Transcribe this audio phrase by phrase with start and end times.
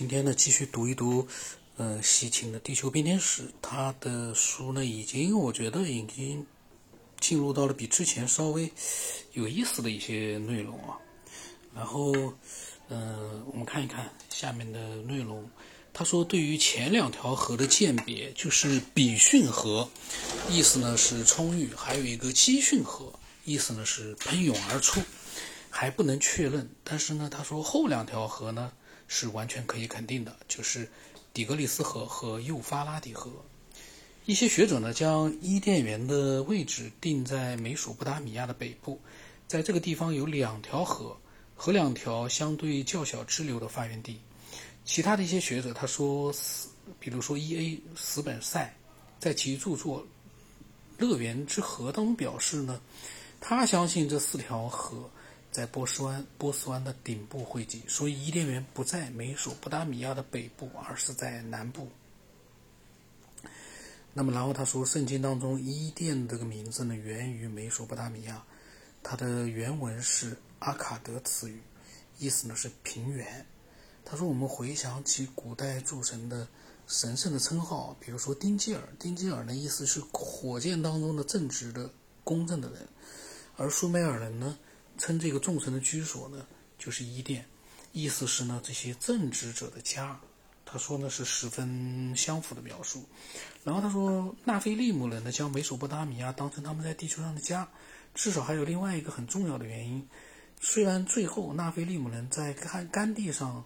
[0.00, 1.28] 今天呢，继续读一读，
[1.76, 3.42] 呃，西秦的《地球编年史》。
[3.60, 6.46] 他的书呢，已经我觉得已经
[7.20, 8.72] 进入到了比之前稍微
[9.34, 10.96] 有意思的一些内容啊。
[11.74, 12.14] 然后，
[12.88, 15.46] 呃，我们看一看下面的内容。
[15.92, 19.86] 他说，对于前两条河的鉴别，就是比逊河，
[20.48, 23.12] 意思呢是充裕；还有一个积逊河，
[23.44, 25.02] 意思呢是喷涌而出，
[25.68, 26.70] 还不能确认。
[26.82, 28.72] 但是呢，他说后两条河呢。
[29.12, 30.88] 是完全可以肯定的，就是
[31.34, 33.28] 底格里斯河和幼发拉底河。
[34.24, 39.00] 一些学者呢，将伊甸园的位置定在美索不达米亚的北部，
[39.48, 41.16] 在这个地方有两条河
[41.56, 44.20] 和两条相对较小支流的发源地。
[44.84, 46.32] 其他的一些学者他说，
[47.00, 47.80] 比如说 E.A.
[47.96, 48.72] 斯本塞，
[49.18, 50.02] 在其著作
[50.98, 52.80] 《乐园之河》当中表示呢，
[53.40, 55.10] 他相信这四条河。
[55.50, 61.88] 在波斯湾，波斯湾的顶部汇集，所以伊甸园不在美索不达米亚的北部，而是在南部。
[64.12, 68.44] 那么，然后他说，圣经当中伊甸这个名字呢，源于美索不达米亚，
[69.02, 71.60] 它的原文是阿卡德词语，
[72.18, 73.46] 意思呢是平原。
[74.04, 76.46] 他说，我们回想起古代诸神的
[76.86, 81.90] 神圣的称号，比如说丁基尔，丁基尔的意思是火箭当中的正直的、
[82.24, 82.88] 公正的人，
[83.56, 84.58] 而苏美尔人呢？
[85.00, 86.46] 称这个众神的居所呢，
[86.78, 87.44] 就是伊甸，
[87.92, 90.20] 意思是呢这些正直者的家。
[90.64, 93.04] 他说呢是十分相符的描述。
[93.64, 97.68] 然后他说，纳菲利姆人呢将美索不达米亚当成他们在地球上的家。
[98.14, 100.06] 至少还有另外一个很重要的原因，
[100.60, 103.64] 虽然最后纳菲利姆人在干干地上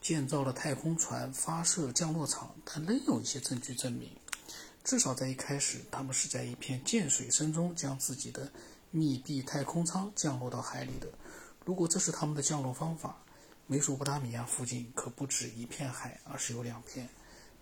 [0.00, 4.10] 建造了太空船发射降落场，但仍有一些证据证明，
[4.84, 8.52] 至少在一开始，他们是在一片涧水声中将自己的。
[8.96, 11.08] 密闭太空舱降落到海里的。
[11.64, 13.16] 如果这是他们的降落方法，
[13.66, 17.08] 美索不达米亚附近可不止一片海，而是有两片：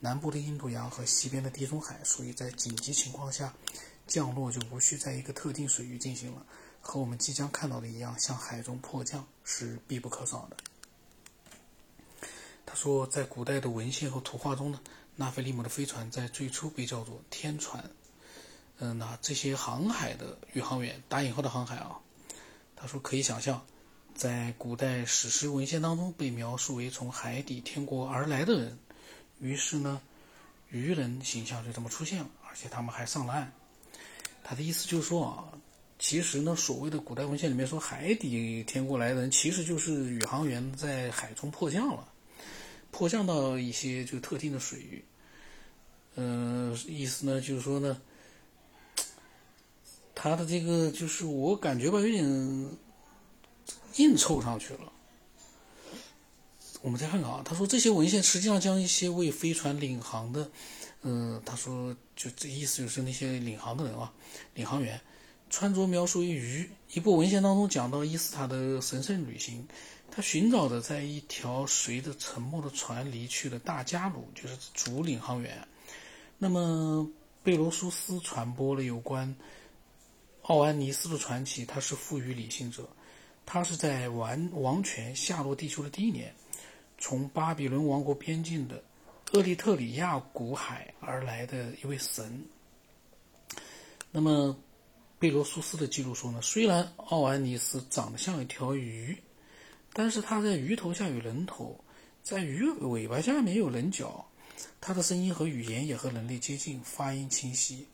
[0.00, 2.02] 南部的印度洋和西边的地中海。
[2.02, 3.54] 所以在紧急情况下，
[4.08, 6.44] 降落就无需在一个特定水域进行了，
[6.80, 10.56] 和我们即将看到的一样，向海中迫降是必不可少的。
[12.66, 14.80] 他说，在古代的文献和图画中呢，
[15.14, 17.88] 纳菲利姆的飞船在最初被叫做天船。
[18.82, 22.00] 嗯，那这些航海的宇航员，打引号的航海啊，
[22.74, 23.62] 他说可以想象，
[24.14, 28.78] 在古代史诗文献当中被描述为从海底天国而来的人，
[29.38, 30.00] 于是呢，
[30.70, 33.52] 渔人形象就这么出现了，而且他们还上了岸。
[34.42, 35.52] 他的意思就是说啊，
[35.98, 42.08] 其实呢，所谓的古代文献里面说海底天国来的人，其实就是宇航员在海中迫降了，
[42.90, 45.04] 迫降到一些就特定的水域。
[46.14, 48.00] 嗯，意思呢就是说呢。
[50.14, 52.24] 他的这个就是我感觉吧，有点
[53.96, 54.92] 硬凑上去了。
[56.82, 60.50] 我们再看看啊，他说这些文献实际上将一些为飞船领航的，
[61.02, 64.12] 嗯，他说就这意思就是那些领航的人啊，
[64.54, 65.00] 领航员
[65.50, 66.70] 穿着描述于鱼。
[66.92, 69.68] 一部文献当中讲到伊斯塔的神圣旅行，
[70.10, 75.68] 他寻找的在一条随着沉没的船离去的大加鲁，就是主领航员。
[76.38, 77.08] 那么
[77.42, 79.36] 贝罗苏斯传播了有关。
[80.42, 82.88] 奥安尼斯的传奇，他是赋予理性者，
[83.46, 86.34] 他是在王王权下落地球的第一年，
[86.98, 88.82] 从巴比伦王国边境的
[89.32, 92.44] 厄利特里亚古海而来的一位神。
[94.10, 94.56] 那么，
[95.18, 99.16] 贝罗苏斯的记录说呢，虽然奥安尼斯长得像一条鱼，
[99.92, 101.78] 但是他在鱼头下有人头，
[102.22, 104.26] 在鱼尾巴下面有人脚，
[104.80, 107.86] 他的声音和语言也和人类接近，发音清晰。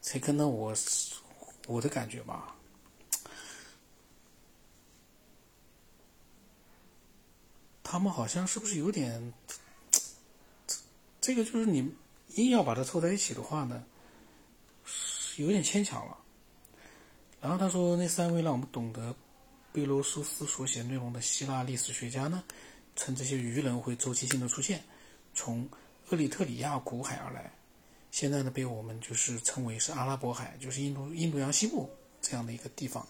[0.00, 0.74] 这个呢，我。
[1.66, 2.54] 我的感觉吧，
[7.82, 9.32] 他们好像是不是有点，
[11.20, 11.94] 这个就是你
[12.34, 13.84] 硬要把它凑在一起的话呢，
[15.36, 16.18] 有点牵强了。
[17.40, 19.14] 然后他说，那三位让我们懂得
[19.72, 22.42] 贝罗苏斯所写内容的希腊历史学家呢，
[22.96, 24.82] 称这些鱼人会周期性的出现，
[25.34, 25.68] 从
[26.08, 27.52] 厄里特里亚古海而来。
[28.12, 31.88] 现在呢，被我们就是称为是阿拉伯海，就是印度印度洋西部
[32.20, 33.04] 这样的一个地方。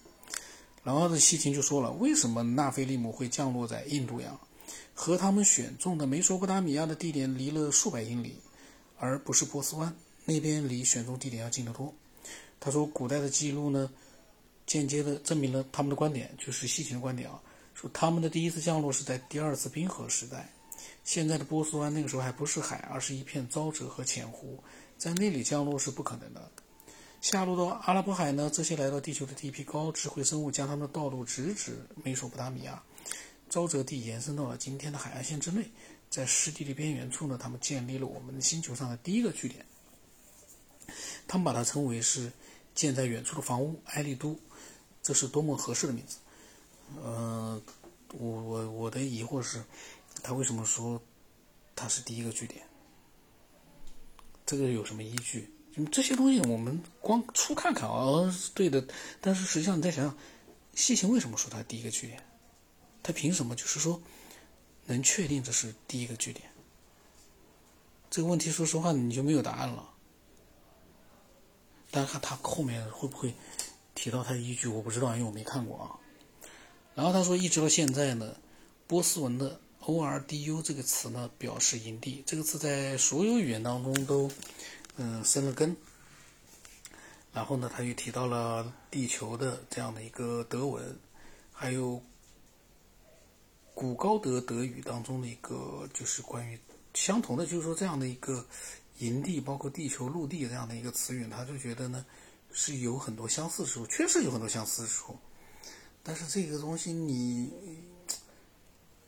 [0.81, 4.39] 然后呢西秦就说了，为什么纳菲利姆会降落在印度洋，
[4.93, 8.37] 和他们选中的美索不达米亚的地点离了数百英里，
[8.97, 11.93] 而不是波斯湾那边离选中地点要近得多。
[12.61, 13.89] 他说，古代的记录呢，
[14.65, 17.41] 间接的证明了他们的观点，就是西秦的观点啊，
[17.73, 20.49] 说他们的第一次降落是在第二次冰河时代，
[21.03, 24.57] 现在的波斯湾那个时候还不是海，而是一片沼泽和浅湖。
[25.03, 26.49] 在那里降落是不可能的。
[27.19, 28.49] 下落到阿拉伯海呢？
[28.49, 32.81] 这些来到地球的第一批高智慧生物将他们的道路直指美索不达米亚。
[33.49, 35.69] 沼泽地延伸到了今天的海岸线之内，
[36.09, 39.65] 在湿地的边缘处呢，他们建立了我们的星球上的第一个据点。
[41.27, 42.31] 他们把它称为是
[42.73, 44.39] 建在远处的房屋埃利都，
[45.01, 46.15] 这是多么合适的名字。
[47.03, 47.61] 呃，
[48.13, 49.61] 我我我的疑惑是，
[50.23, 51.01] 他为什么说
[51.75, 52.65] 他是第一个据点？
[54.45, 55.49] 这个有什么依据？
[55.91, 58.85] 这些东西我们光初看看啊，是对的。
[59.19, 60.17] 但是实际上你再想想，
[60.75, 62.23] 西秦为什么说它第一个据点？
[63.01, 64.01] 他凭什么就是说
[64.85, 66.47] 能确定这是第一个据点？
[68.09, 69.89] 这个问题说实话你就没有答案了。
[71.89, 73.33] 但是他后面会不会
[73.95, 74.67] 提到他的依据？
[74.67, 75.97] 我不知道，因为我没看过啊。
[76.95, 78.35] 然后他说，一直到现在呢，
[78.85, 82.23] 波斯文的 “ordu” 这个词呢，表示营地。
[82.25, 84.31] 这个词在所有语言当中都
[84.95, 85.75] 嗯生了根。
[87.33, 90.95] 然后呢，他又提到了地球的这样的一个德文，
[91.51, 91.99] 还有
[93.73, 96.59] 古高德德语当中的一个就是关于
[96.93, 98.45] 相同的，就是说这样的一个
[98.99, 102.05] 营地，包括地球、陆地这样的一个词语，他就觉得呢
[102.51, 105.17] 是有很多相似之处，确实有很多相似之处。
[106.03, 107.49] 但是这个东西你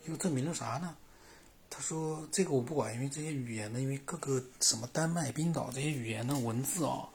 [0.08, 0.96] 又证明了啥呢？
[1.70, 7.10] 他说这个我不管，因为这些语言呢，因为各个什么丹麦、冰岛这些语言的文字啊，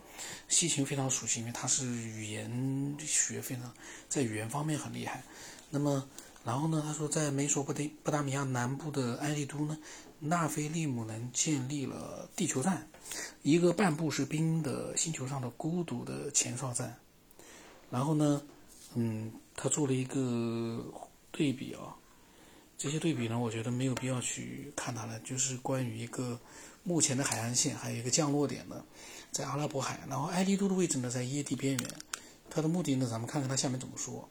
[0.48, 3.72] 西秦非常熟悉，因为他是语言学非常
[4.08, 5.22] 在语言方面很厉害。
[5.70, 6.06] 那么，
[6.44, 9.78] 然后呢，他说在美索不达不达米亚南部的埃利都呢，
[10.18, 12.88] 纳菲利姆人建立了地球站，
[13.42, 16.96] 一个半步是冰的星球上的孤独的前哨站。
[17.90, 18.42] 然后呢，
[18.94, 19.32] 嗯。
[19.62, 20.82] 他做了一个
[21.30, 21.94] 对比啊，
[22.82, 25.20] 这些对比呢，我觉得没有必要去看它了。
[25.20, 26.40] 就是关于一个
[26.82, 28.82] 目前的海岸线，还有一个降落点呢，
[29.30, 31.90] 在阿拉伯海，然后埃利都的位置呢在耶地边缘。
[32.48, 34.26] 它的目的呢，咱们看看它下面怎么说。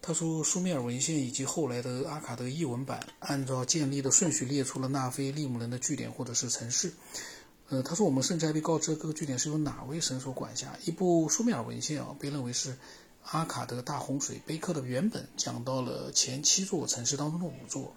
[0.00, 6.90] 他说，苏美尔文献以及后来的阿卡德译文版，按照建立的顺序列出了纳菲利姆人的据点或者是城市。
[7.68, 10.74] 呃，他说我们甚至还被告知各个据点是由哪位神所管辖。
[10.86, 12.74] 一部苏美尔文献啊，被认为是。
[13.24, 17.94] 阿卡德大洪水碑刻的原本讲到了前七座城市当中的五座。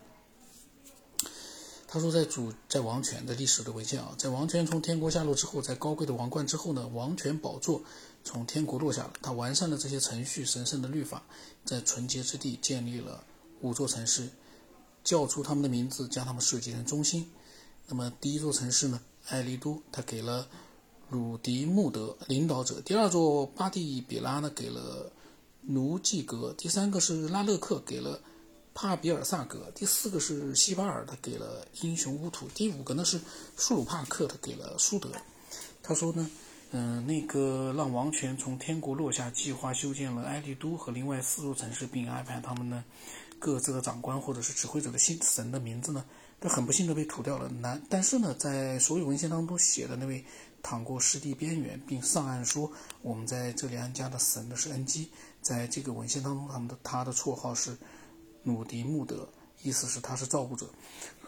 [1.88, 7.84] 他说，在主在王权的历史的文献啊，在王权从天国下落之后，在高贵的王冠之后呢，王权宝座
[8.24, 9.14] 从天国落下了。
[9.22, 11.24] 他完善了这些程序，神圣的律法，
[11.64, 13.24] 在纯洁之地建立了
[13.62, 14.28] 五座城市，
[15.06, 17.32] 叫出他们的名字，将他们设计成中心。
[17.88, 20.50] 那么第一座城市呢，艾利都，他给了
[21.10, 25.12] 鲁迪穆德领导者；第二座巴蒂比拉呢，给了。
[25.68, 28.22] 奴季格，第三个是拉勒克给了
[28.76, 33.20] 帕比尔萨格，第四个是西巴尔，他给了英雄乌土，第五个呢是
[33.58, 35.10] 舒鲁帕克，他给了苏德。
[35.82, 36.30] 他说呢，
[36.70, 42.86] 嗯，那个让王权从天国落下，计划修建了埃利都和另外四座城市，并安排他们呢
[43.40, 46.06] 各自的长官或者是指挥者的新神的名字呢，
[46.40, 47.50] 都很不幸的被涂掉了。
[47.50, 50.24] 难，但是呢，在所有文献当中写的那位
[50.66, 52.72] 淌过湿地边缘，并上岸说
[53.04, 55.12] 我们在这里安家的神呢是恩基。
[55.40, 57.78] 在这个文献当中，他们的他的绰号是
[58.42, 59.30] 努迪穆德，
[59.62, 60.68] 意思是他是造物者。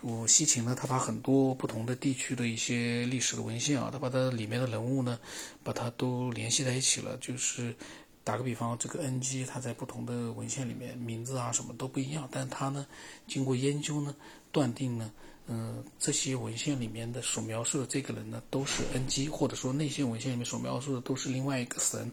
[0.01, 5.19] 我西秦呢，他把很多不同的地区的一些历史的文献啊，他把它里面的人物呢，
[5.63, 7.15] 把它都联系在一起了。
[7.17, 7.75] 就是
[8.23, 12.87] 打个比方，这个恩基他在不同的文献里面名字啊什么都不一样，但他呢
[13.27, 14.15] 经过研究呢，
[14.51, 15.11] 断定呢。
[15.49, 22.11] 嗯，这些文献里面的所描述的这个人呢，都是恩基，或者说那些文献里面所描述的都是另外一个神。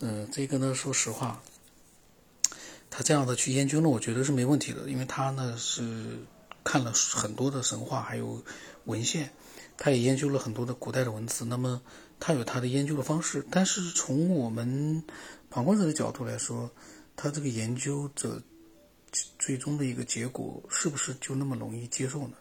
[0.00, 1.40] 嗯，这个呢，说实话，
[2.90, 6.18] 他这样的去研究呢，我觉得是没问题的，因为他呢是
[6.64, 8.42] 看了很多的神话还有
[8.86, 9.30] 文献，
[9.76, 11.80] 他也研究了很多的古代的文字，那么
[12.18, 13.46] 他有他的研究的方式。
[13.52, 15.00] 但是从我们
[15.48, 16.68] 旁观者的角度来说，
[17.14, 18.42] 他这个研究者
[19.38, 22.34] 最终的一个结果，是不是就那么容易接受呢？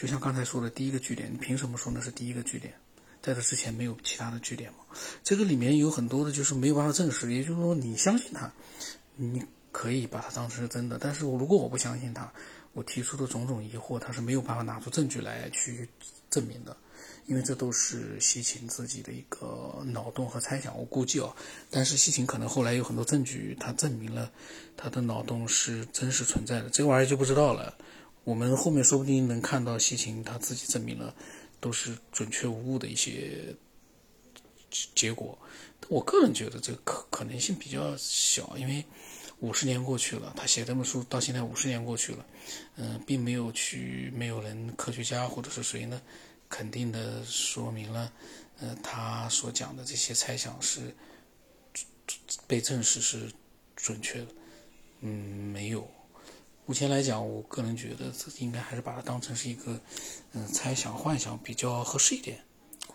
[0.00, 2.72] 就像刚才说的第一个据点，你凭什么说那是第一个据点？
[3.20, 4.78] 在这之前没有其他的据点吗？
[5.22, 7.30] 这个里面有很多的，就是没有办法证实。
[7.34, 8.50] 也就是说，你相信他，
[9.14, 10.96] 你可以把它当成是真的。
[10.98, 12.32] 但是如果我不相信他，
[12.72, 15.86] 我提出的种种疑惑，他是没有办法拿出证据来去
[16.30, 16.74] 证明的，
[17.26, 20.74] 因为这都是西秦自己的一个脑洞和猜想。
[20.78, 21.36] 我估计哦，
[21.70, 24.32] 但是西秦可能后来有很多证据，他证明了
[24.78, 26.70] 他的脑洞是真实存在的。
[26.70, 27.76] 这个玩意儿就不知道了。
[28.24, 31.14] 我们后面说不定能看到西秦他自己证明了
[31.60, 33.54] 都是准确无误的一些
[34.94, 35.36] 结果，
[35.88, 38.84] 我个人觉得这个可可能性比较小，因为
[39.40, 42.26] 五十年过去了，他写这本书到现在五十年过去了，
[42.76, 46.00] 嗯，并没有去没有人科学家或者是谁呢，
[46.48, 48.12] 肯定的说明了，
[48.60, 50.94] 呃，他所讲的这些猜想是
[52.46, 53.32] 被证实是
[53.74, 54.26] 准确的，
[55.00, 55.10] 嗯，
[55.52, 55.90] 没有。
[56.70, 59.76] 目前来讲，我个人觉得这应该还是把它当成是一个，
[60.34, 62.40] 嗯，猜想、幻想比较合适一点。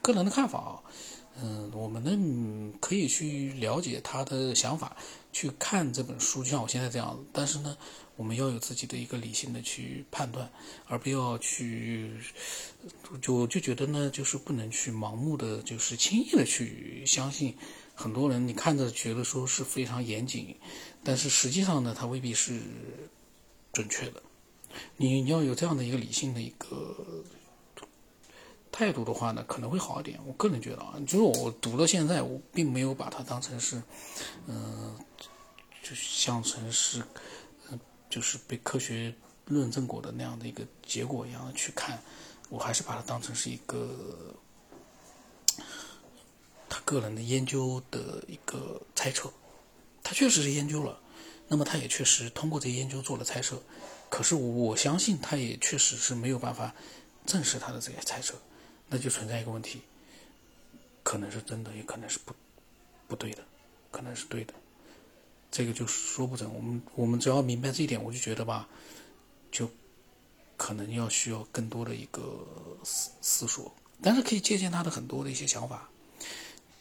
[0.01, 0.79] 个人的看法啊，
[1.43, 4.95] 嗯，我们呢可以去了解他的想法，
[5.33, 7.25] 去看这本书，就像我现在这样子。
[7.33, 7.75] 但是呢，
[8.15, 10.49] 我们要有自己的一个理性的去判断，
[10.87, 12.13] 而不要去，
[13.21, 17.53] 就就觉得呢，就是不能去盲目的，就是轻易的去相信。
[17.93, 20.55] 很多人你看着觉得说是非常严谨，
[21.03, 22.61] 但是实际上呢，他未必是
[23.75, 24.23] 准确的。
[24.95, 27.23] 你你要有这样的一个理性的一个
[28.71, 30.17] 态度的话呢，可能会好一点。
[30.25, 33.83] 我个人觉得啊，就是我读到现在，我并没有把它当成是，
[34.47, 34.97] 嗯，
[35.83, 37.03] 就像成是，
[37.69, 37.79] 嗯，
[38.09, 39.13] 就是被科学
[39.45, 42.01] 论证过的那样的一个结果一样去看，
[42.49, 44.33] 我还是把它当成是一个。
[46.67, 49.31] 他个人的研究的一个猜测，
[50.03, 50.99] 他确实是研究了，
[51.47, 53.61] 那么他也确实通过这些研究做了猜测，
[54.09, 56.73] 可是我相信他也确实是没有办法
[57.25, 58.35] 证实他的这些猜测，
[58.89, 59.81] 那就存在一个问题，
[61.03, 62.33] 可能是真的，也可能是不
[63.07, 63.43] 不对的，
[63.91, 64.53] 可能是对的，
[65.51, 66.51] 这个就说不准。
[66.53, 68.67] 我们我们只要明白这一点，我就觉得吧，
[69.51, 69.69] 就
[70.57, 72.47] 可能要需要更多的一个
[72.83, 75.89] 思思索，但是可以借鉴他的很多的一些想法。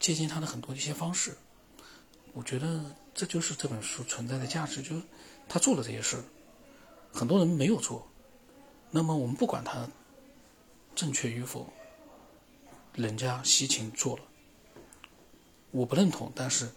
[0.01, 1.35] 借鉴他的很多一些方式，
[2.35, 4.83] 我觉得这就是这本书存在的价值。
[4.83, 5.03] 就是
[5.49, 6.23] 他做了这些事
[7.13, 8.07] 很多人没有做。
[8.91, 9.89] 那么我们不管他
[10.95, 11.73] 正确与否，
[12.95, 14.23] 人家西芹做了，
[15.71, 16.71] 我不认同，但是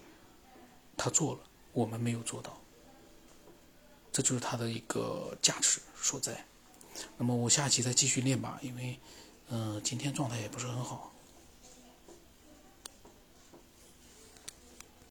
[0.95, 1.39] 他做了，
[1.73, 2.59] 我们没有做到，
[4.11, 6.45] 这就是他的一个价值所在。
[7.17, 8.99] 那么我下期再继续练吧，因为
[9.49, 11.13] 嗯，今天状态也不是很好。